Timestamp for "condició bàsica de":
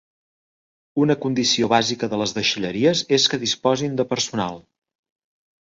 1.25-2.19